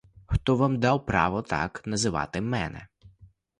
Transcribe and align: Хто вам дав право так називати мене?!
Хто 0.25 0.55
вам 0.55 0.79
дав 0.79 1.05
право 1.05 1.41
так 1.41 1.81
називати 1.85 2.41
мене?! 2.41 2.87